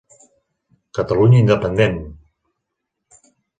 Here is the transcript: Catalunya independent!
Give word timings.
Catalunya 0.97 1.43
independent! 1.45 2.01